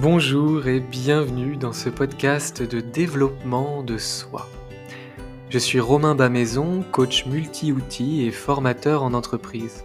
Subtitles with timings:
[0.00, 4.48] Bonjour et bienvenue dans ce podcast de développement de soi.
[5.50, 9.82] Je suis Romain Bamaison, coach multi-outils et formateur en entreprise.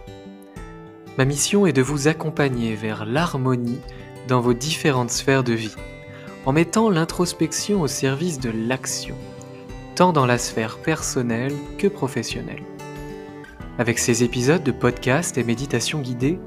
[1.18, 3.80] Ma mission est de vous accompagner vers l'harmonie
[4.28, 5.74] dans vos différentes sphères de vie,
[6.46, 9.16] en mettant l'introspection au service de l'action,
[9.96, 12.62] tant dans la sphère personnelle que professionnelle.
[13.80, 16.38] Avec ces épisodes de podcast et méditation guidée,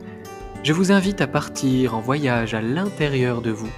[0.67, 3.71] je vous invite à partir en voyage à l'intérieur de vous,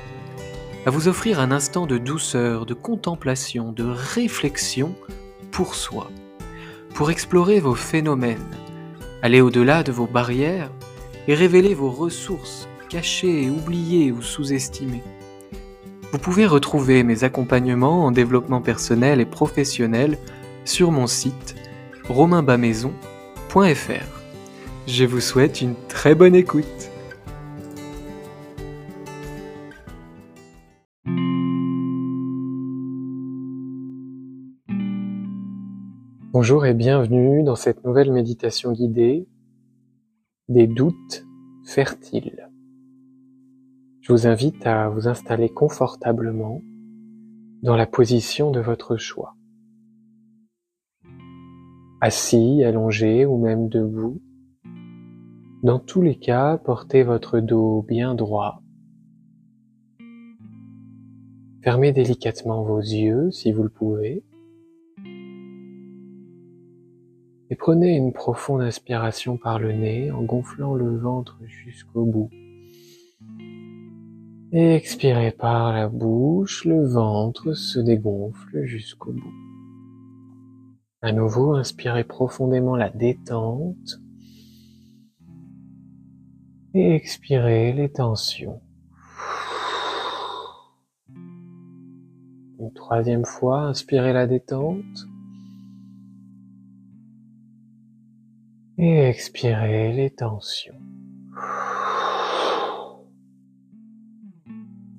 [0.87, 4.95] à vous offrir un instant de douceur, de contemplation, de réflexion
[5.51, 6.09] pour soi,
[6.95, 8.55] pour explorer vos phénomènes,
[9.21, 10.71] aller au-delà de vos barrières
[11.27, 15.03] et révéler vos ressources cachées, oubliées ou sous-estimées.
[16.11, 20.17] Vous pouvez retrouver mes accompagnements en développement personnel et professionnel
[20.65, 21.53] sur mon site
[22.07, 24.18] romainbamaison.fr.
[24.91, 26.65] Je vous souhaite une très bonne écoute.
[36.33, 39.27] Bonjour et bienvenue dans cette nouvelle méditation guidée
[40.47, 41.23] des doutes
[41.65, 42.49] fertiles.
[44.01, 46.63] Je vous invite à vous installer confortablement
[47.61, 49.35] dans la position de votre choix.
[52.01, 54.19] Assis, allongé ou même debout,
[55.61, 58.61] dans tous les cas, portez votre dos bien droit.
[61.61, 64.23] Fermez délicatement vos yeux si vous le pouvez.
[67.51, 72.29] Et prenez une profonde inspiration par le nez en gonflant le ventre jusqu'au bout.
[74.51, 79.33] Et expirez par la bouche, le ventre se dégonfle jusqu'au bout.
[81.01, 83.99] À nouveau, inspirez profondément la détente
[86.73, 88.61] et expirez les tensions.
[92.59, 95.07] Une troisième fois, inspirez la détente.
[98.77, 100.79] Et expirez les tensions.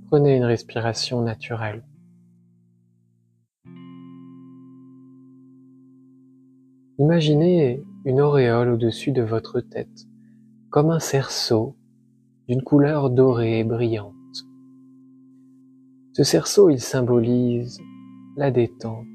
[0.08, 1.84] Prenez une respiration naturelle.
[6.98, 10.09] Imaginez une auréole au-dessus de votre tête
[10.70, 11.76] comme un cerceau
[12.48, 14.14] d'une couleur dorée et brillante.
[16.12, 17.80] Ce cerceau, il symbolise
[18.36, 19.06] la détente,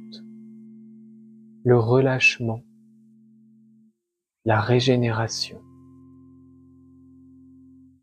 [1.64, 2.62] le relâchement,
[4.44, 5.62] la régénération.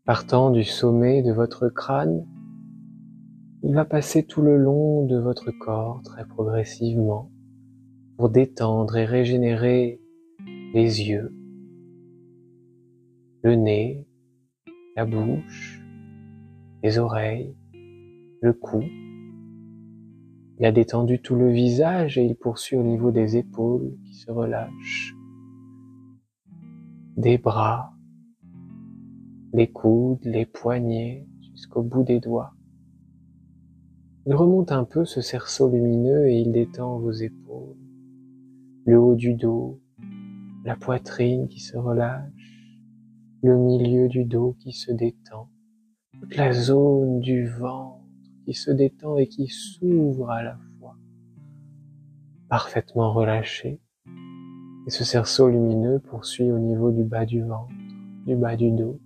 [0.05, 2.25] Partant du sommet de votre crâne,
[3.61, 7.31] il va passer tout le long de votre corps très progressivement
[8.17, 10.01] pour détendre et régénérer
[10.73, 11.33] les yeux,
[13.43, 14.07] le nez,
[14.95, 15.83] la bouche,
[16.81, 17.53] les oreilles,
[18.41, 18.81] le cou.
[20.59, 24.31] Il a détendu tout le visage et il poursuit au niveau des épaules qui se
[24.31, 25.13] relâchent,
[27.17, 27.93] des bras,
[29.51, 32.53] les coudes, les poignets jusqu'au bout des doigts.
[34.25, 37.75] Il remonte un peu ce cerceau lumineux et il détend vos épaules,
[38.85, 39.81] le haut du dos,
[40.63, 42.62] la poitrine qui se relâche,
[43.43, 45.49] le milieu du dos qui se détend,
[46.21, 47.99] toute la zone du ventre
[48.45, 50.95] qui se détend et qui s'ouvre à la fois,
[52.47, 53.81] parfaitement relâché.
[54.87, 57.73] Et ce cerceau lumineux poursuit au niveau du bas du ventre,
[58.25, 59.01] du bas du dos.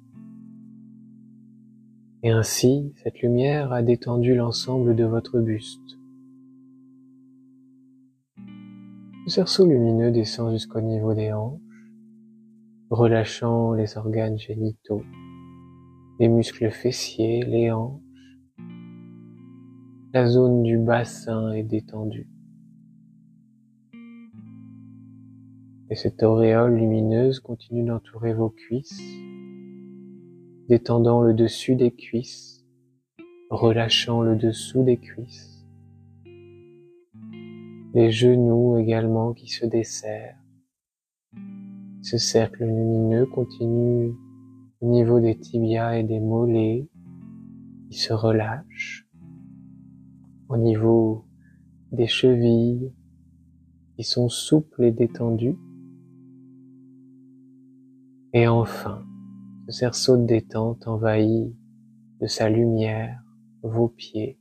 [2.21, 5.97] Et ainsi, cette lumière a détendu l'ensemble de votre buste.
[8.37, 11.66] Le cerceau lumineux descend jusqu'au niveau des hanches
[12.89, 15.03] relâchant les organes génitaux,
[16.19, 18.01] les muscles fessiers, les hanches.
[20.13, 22.29] La zone du bassin est détendue.
[25.89, 29.01] Et cette auréole lumineuse continue d'entourer vos cuisses,
[30.69, 32.65] détendant le dessus des cuisses,
[33.49, 35.65] relâchant le dessous des cuisses,
[37.93, 40.37] les genoux également qui se desserrent,
[42.09, 44.15] ce cercle lumineux continue
[44.79, 46.87] au niveau des tibias et des mollets
[47.89, 49.05] qui se relâchent,
[50.47, 51.25] au niveau
[51.91, 52.93] des chevilles
[53.97, 55.57] qui sont souples et détendues.
[58.31, 59.03] Et enfin,
[59.65, 61.53] ce cerceau de détente envahit
[62.21, 63.21] de sa lumière
[63.63, 64.39] vos pieds,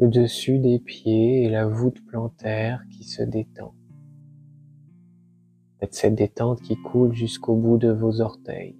[0.00, 3.74] le dessus des pieds et la voûte plantaire qui se détend.
[5.80, 8.76] Faites cette détente qui coule jusqu'au bout de vos orteils.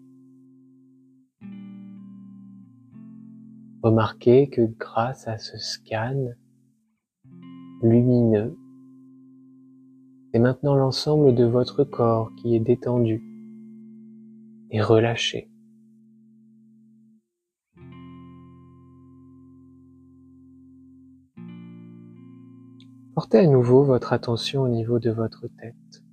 [3.83, 6.33] Remarquez que grâce à ce scan
[7.83, 8.59] lumineux,
[10.33, 13.23] c'est maintenant l'ensemble de votre corps qui est détendu
[14.71, 15.49] et relâché.
[23.15, 26.08] Portez à nouveau votre attention au niveau de votre tête.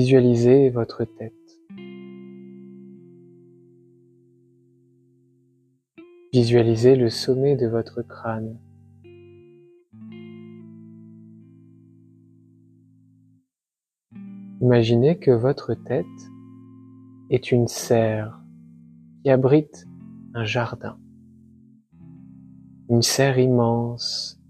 [0.00, 1.32] Visualisez votre tête.
[6.32, 8.60] Visualisez le sommet de votre crâne.
[14.60, 16.06] Imaginez que votre tête
[17.30, 18.40] est une serre
[19.24, 19.88] qui abrite
[20.32, 20.96] un jardin.
[22.88, 24.40] Une serre immense,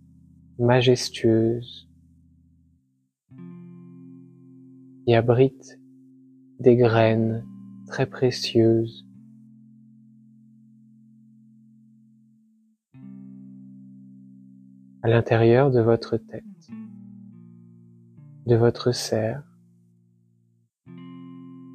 [0.59, 1.88] majestueuse,
[5.09, 5.81] qui abrite
[6.61, 7.43] des graines
[7.87, 9.09] très précieuses
[15.03, 16.45] à l'intérieur de votre tête,
[18.45, 19.43] de votre serre,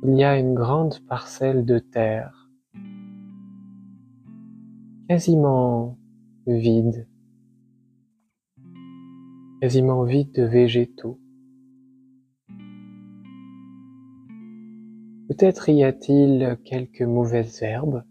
[0.04, 2.52] il y a une grande parcelle de terre,
[5.10, 5.98] quasiment
[6.46, 7.08] vide,
[9.60, 11.20] quasiment vide de végétaux.
[15.28, 18.04] Peut-être y a-t-il quelques mauvaises herbes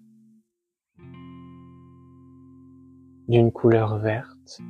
[3.28, 4.60] d'une couleur verte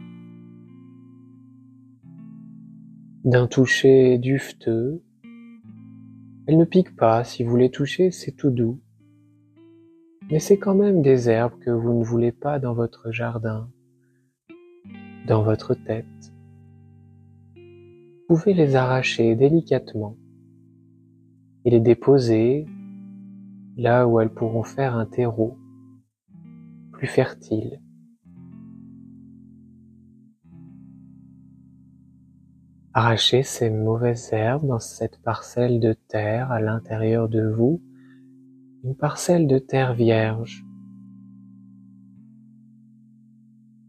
[3.24, 5.02] d'un toucher dufteux.
[6.46, 8.80] Elle ne pique pas, si vous les touchez, c'est tout doux.
[10.30, 13.70] Mais c'est quand même des herbes que vous ne voulez pas dans votre jardin,
[15.28, 16.06] dans votre tête.
[18.28, 20.16] Vous pouvez les arracher délicatement
[21.64, 22.66] et les déposer
[23.76, 25.56] là où elles pourront faire un terreau
[26.92, 27.80] plus fertile.
[32.94, 37.82] Arrachez ces mauvaises herbes dans cette parcelle de terre à l'intérieur de vous,
[38.84, 40.66] une parcelle de terre vierge,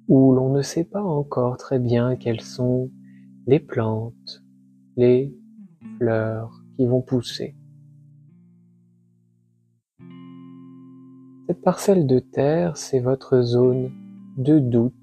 [0.08, 2.92] où l'on ne sait pas encore très bien quelles sont
[3.46, 4.44] les plantes,
[4.96, 5.36] les
[5.98, 7.58] fleurs qui vont pousser.
[11.48, 13.92] Cette parcelle de terre, c'est votre zone
[14.38, 14.94] de doute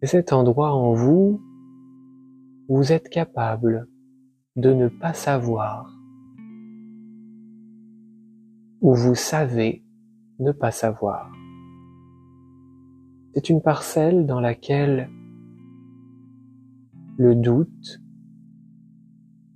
[0.00, 1.40] C'est cet endroit en vous
[2.68, 3.88] où vous êtes capable
[4.56, 5.98] de ne pas savoir,
[8.82, 9.82] où vous savez
[10.38, 11.32] ne pas savoir.
[13.34, 15.10] C'est une parcelle dans laquelle
[17.16, 18.00] le doute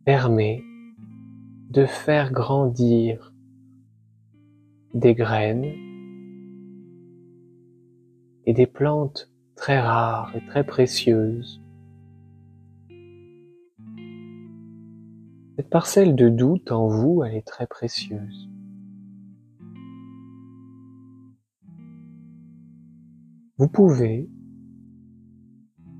[0.04, 0.62] permet
[1.70, 3.34] de faire grandir
[4.94, 5.66] des graines
[8.46, 11.62] et des plantes très rare et très précieuse.
[15.56, 18.48] Cette parcelle de doute en vous, elle est très précieuse.
[23.58, 24.30] Vous pouvez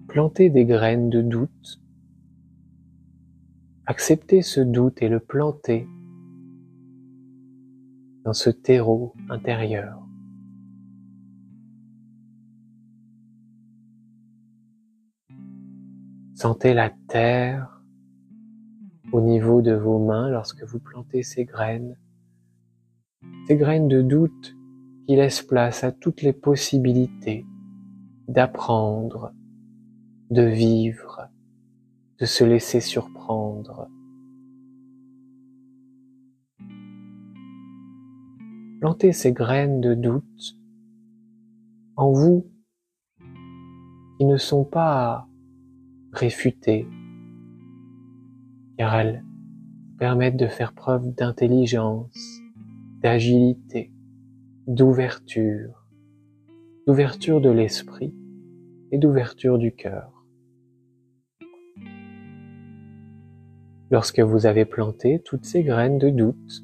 [0.06, 1.82] planter des graines de doute,
[3.88, 5.88] accepter ce doute et le planter
[8.22, 10.06] dans ce terreau intérieur.
[16.34, 17.82] Sentez la terre
[19.10, 21.96] au niveau de vos mains lorsque vous plantez ces graines,
[23.46, 24.54] ces graines de doute
[25.06, 27.46] qui laissent place à toutes les possibilités
[28.28, 29.32] d'apprendre,
[30.30, 31.30] de vivre,
[32.18, 33.88] de se laisser surprendre.
[38.80, 40.56] Plantez ces graines de doute
[41.96, 42.46] en vous
[44.18, 45.28] qui ne sont pas
[46.12, 46.86] réfutées,
[48.76, 49.24] car elles
[49.98, 52.40] permettent de faire preuve d'intelligence,
[53.00, 53.92] d'agilité,
[54.66, 55.86] d'ouverture,
[56.86, 58.14] d'ouverture de l'esprit
[58.92, 60.17] et d'ouverture du cœur.
[63.90, 66.62] Lorsque vous avez planté toutes ces graines de doute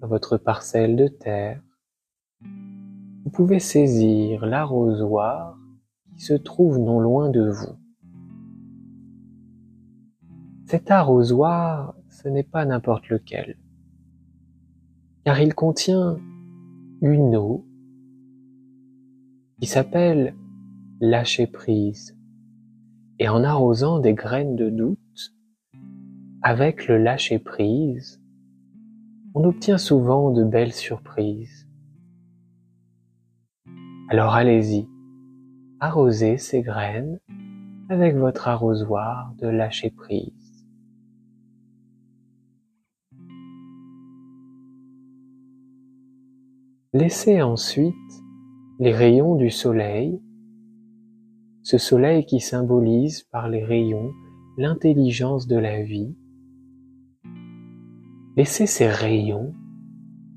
[0.00, 1.62] dans votre parcelle de terre,
[2.42, 5.56] vous pouvez saisir l'arrosoir
[6.16, 7.78] qui se trouve non loin de vous.
[10.66, 13.56] Cet arrosoir, ce n'est pas n'importe lequel,
[15.24, 16.16] car il contient
[17.00, 17.64] une eau
[19.60, 20.34] qui s'appelle
[21.00, 22.16] lâcher prise.
[23.20, 24.98] Et en arrosant des graines de doute,
[26.46, 28.20] avec le lâcher prise,
[29.34, 31.66] on obtient souvent de belles surprises.
[34.10, 34.86] Alors allez-y,
[35.80, 37.18] arrosez ces graines
[37.88, 40.66] avec votre arrosoir de lâcher prise.
[46.92, 47.94] Laissez ensuite
[48.80, 50.20] les rayons du soleil,
[51.62, 54.12] ce soleil qui symbolise par les rayons
[54.58, 56.14] l'intelligence de la vie,
[58.36, 59.54] laissez ces rayons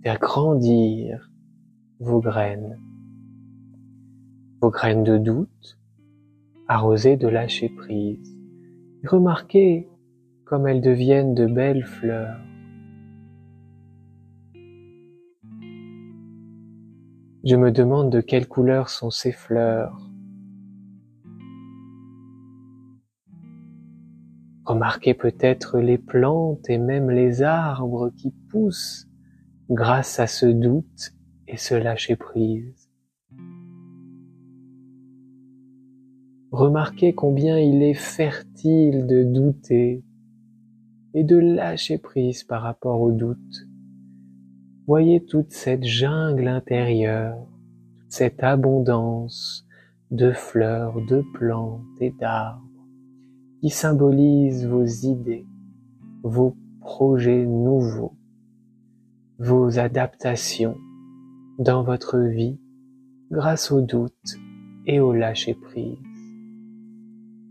[0.04, 1.32] faire grandir
[2.00, 2.80] vos graines,
[4.62, 5.80] vos graines de doute,
[6.68, 8.36] arrosées de lâcher prise.
[9.04, 9.90] remarquez
[10.46, 12.40] comme elles deviennent de belles fleurs.
[17.44, 20.10] Je me demande de quelle couleur sont ces fleurs.
[24.78, 29.08] Remarquez peut-être les plantes et même les arbres qui poussent
[29.72, 31.16] grâce à ce doute
[31.48, 32.88] et ce lâcher prise.
[36.52, 40.04] Remarquez combien il est fertile de douter
[41.16, 43.68] et de lâcher prise par rapport au doute.
[44.86, 47.48] Voyez toute cette jungle intérieure,
[47.98, 49.66] toute cette abondance
[50.12, 52.62] de fleurs, de plantes et d'arbres
[53.62, 55.48] qui symbolise vos idées,
[56.24, 58.14] vos projets nouveaux,
[59.40, 60.78] vos adaptations
[61.60, 62.60] dans votre vie
[63.32, 64.38] grâce au doute
[64.86, 65.98] et au lâcher-prise.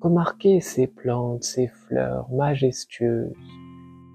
[0.01, 3.33] Remarquez ces plantes, ces fleurs majestueuses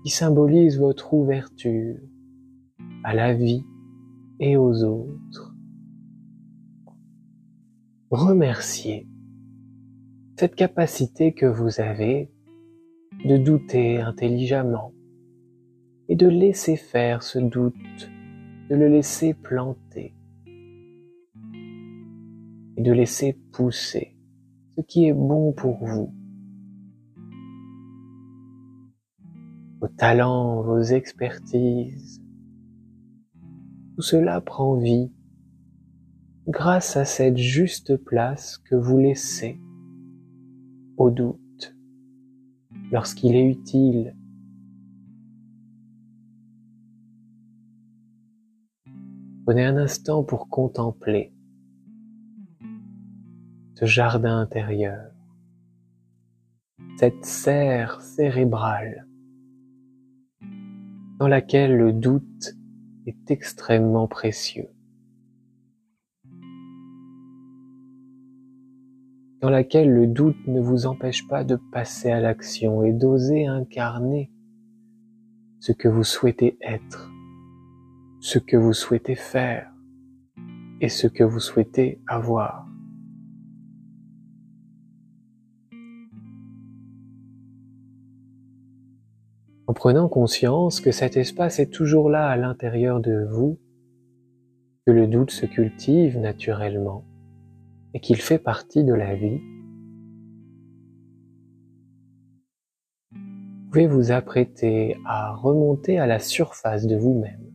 [0.03, 1.97] qui symbolisent votre ouverture
[3.03, 3.65] à la vie
[4.39, 5.53] et aux autres.
[8.09, 9.07] Remerciez
[10.41, 12.31] cette capacité que vous avez
[13.25, 14.91] de douter intelligemment
[16.09, 18.09] et de laisser faire ce doute,
[18.71, 20.15] de le laisser planter
[22.75, 24.17] et de laisser pousser
[24.75, 26.11] ce qui est bon pour vous.
[29.79, 32.19] Vos talents, vos expertises,
[33.95, 35.11] tout cela prend vie
[36.47, 39.59] grâce à cette juste place que vous laissez
[41.09, 41.75] doute,
[42.91, 44.15] lorsqu'il est utile.
[49.45, 51.33] Prenez un instant pour contempler
[53.75, 55.11] ce jardin intérieur,
[56.97, 59.07] cette serre cérébrale
[61.19, 62.55] dans laquelle le doute
[63.05, 64.69] est extrêmement précieux.
[69.41, 74.31] Dans laquelle le doute ne vous empêche pas de passer à l'action et d'oser incarner
[75.59, 77.11] ce que vous souhaitez être,
[78.19, 79.71] ce que vous souhaitez faire
[80.79, 82.67] et ce que vous souhaitez avoir.
[89.65, 93.57] En prenant conscience que cet espace est toujours là à l'intérieur de vous,
[94.85, 97.05] que le doute se cultive naturellement,
[97.93, 99.41] et qu'il fait partie de la vie,
[103.11, 107.51] vous pouvez vous apprêter à remonter à la surface de vous-même,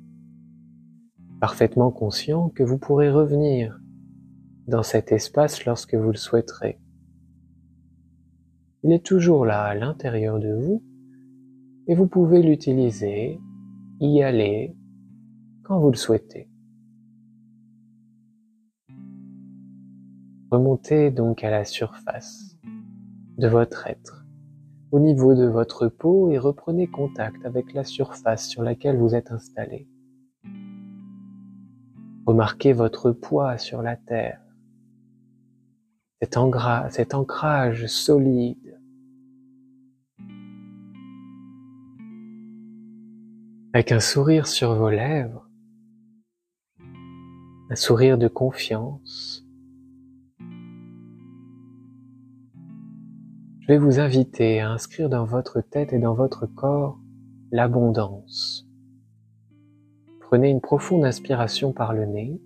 [1.41, 3.79] parfaitement conscient que vous pourrez revenir
[4.67, 6.81] dans cet espace lorsque vous le souhaiterez.
[8.83, 10.83] Il est toujours là à l'intérieur de vous
[11.87, 13.41] et vous pouvez l'utiliser,
[14.01, 14.77] y aller
[15.65, 16.49] quand vous le souhaitez.
[20.51, 22.57] Remontez donc à la surface
[23.37, 24.25] de votre être,
[24.93, 29.33] au niveau de votre peau et reprenez contact avec la surface sur laquelle vous êtes
[29.33, 29.89] installé.
[32.27, 34.41] Remarquez votre poids sur la terre,
[36.21, 36.37] cet,
[36.91, 38.81] cet ancrage solide.
[43.75, 45.51] Avec un sourire sur vos lèvres,
[47.69, 49.46] un sourire de confiance,
[53.67, 57.01] Je vais vous inviter à inscrire dans votre tête et dans votre corps
[57.51, 58.65] l'abondance.
[60.21, 62.41] Prenez une profonde inspiration par le nez.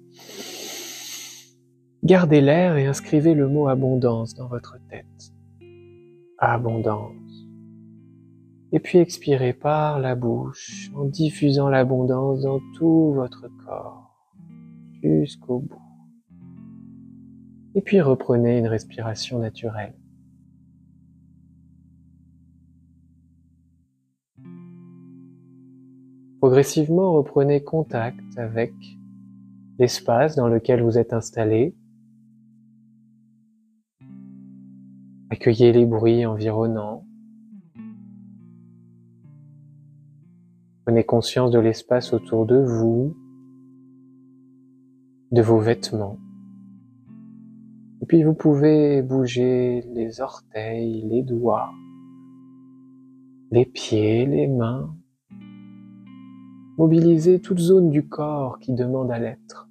[2.02, 5.34] Gardez l'air et inscrivez le mot abondance dans votre tête.
[6.38, 7.12] Abondance.
[8.72, 14.16] Et puis expirez par la bouche en diffusant l'abondance dans tout votre corps
[15.02, 15.82] jusqu'au bout.
[17.74, 19.99] Et puis reprenez une respiration naturelle.
[26.40, 28.72] Progressivement, reprenez contact avec
[29.78, 31.76] l'espace dans lequel vous êtes installé.
[35.28, 37.04] Accueillez les bruits environnants.
[40.86, 43.14] Prenez conscience de l'espace autour de vous,
[45.32, 46.18] de vos vêtements.
[48.00, 51.70] Et puis vous pouvez bouger les orteils, les doigts,
[53.50, 54.96] les pieds, les mains.
[56.80, 59.68] Mobiliser toute zone du corps qui demande à l'être.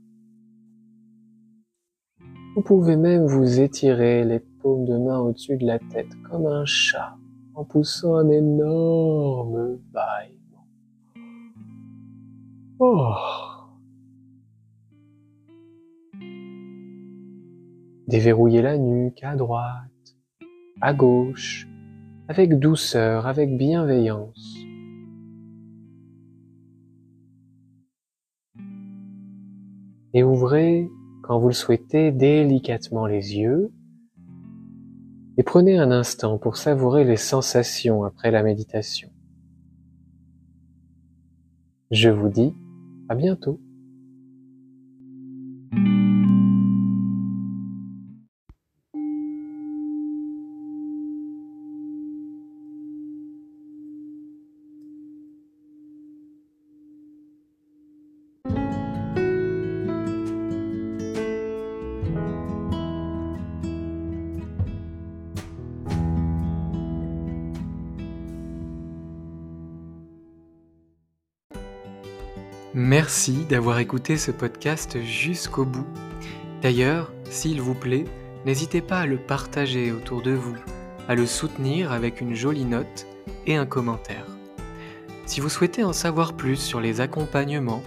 [2.56, 6.66] Vous pouvez même vous étirer les paumes de main au-dessus de la tête comme un
[6.66, 7.18] chat
[7.56, 10.68] en poussant un énorme bâillement.
[12.78, 13.16] Oh.
[18.08, 20.16] Déverrouillez la nuque à droite,
[20.80, 21.68] à gauche,
[22.28, 24.69] avec douceur, avec bienveillance.
[30.14, 30.90] Et ouvrez,
[31.24, 33.72] quand vous le souhaitez, délicatement les yeux
[35.40, 39.10] et prenez un instant pour savourer les sensations après la méditation.
[41.92, 42.54] Je vous dis
[43.08, 43.62] à bientôt.
[72.82, 75.86] Merci d'avoir écouté ce podcast jusqu'au bout.
[76.62, 78.06] D'ailleurs, s'il vous plaît,
[78.46, 80.56] n'hésitez pas à le partager autour de vous,
[81.10, 83.06] à le soutenir avec une jolie note
[83.46, 84.26] et un commentaire.
[85.26, 87.84] Si vous souhaitez en savoir plus sur les accompagnements,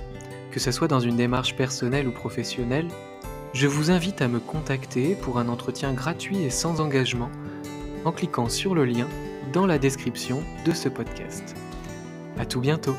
[0.50, 2.88] que ce soit dans une démarche personnelle ou professionnelle,
[3.54, 7.30] je vous invite à me contacter pour un entretien gratuit et sans engagement
[8.04, 9.08] en cliquant sur le lien
[9.54, 11.56] dans la description de ce podcast.
[12.38, 12.94] À tout bientôt!